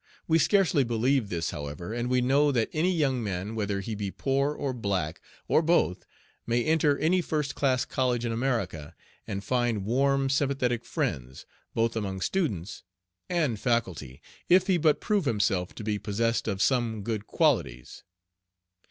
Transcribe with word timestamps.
We 0.27 0.39
scarcely 0.39 0.83
believe 0.83 1.29
this, 1.29 1.51
however, 1.51 1.93
and 1.93 2.09
we 2.09 2.21
know 2.21 2.51
that 2.51 2.71
any 2.73 2.91
young 2.91 3.21
man, 3.23 3.53
whether 3.53 3.81
he 3.81 3.93
be 3.93 4.09
poor 4.09 4.51
or 4.55 4.73
black, 4.73 5.21
or 5.47 5.61
both, 5.61 6.07
may 6.47 6.63
enter 6.65 6.97
any 6.97 7.21
first 7.21 7.53
class 7.53 7.85
college 7.85 8.25
in 8.25 8.31
America 8.31 8.95
and 9.27 9.43
find 9.43 9.85
warm 9.85 10.27
sympathetic 10.31 10.85
friends, 10.85 11.45
both 11.75 11.95
among 11.95 12.21
students 12.21 12.81
and 13.29 13.59
faculty, 13.59 14.23
if 14.49 14.65
he 14.65 14.79
but 14.79 15.01
prove 15.01 15.25
himself 15.25 15.75
to 15.75 15.83
be 15.83 15.99
possessed 15.99 16.47
of 16.47 16.63
some 16.63 17.03
good 17.03 17.27
qualities 17.27 18.01